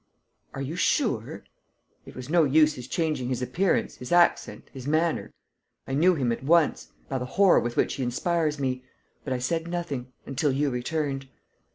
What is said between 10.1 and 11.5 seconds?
until you returned."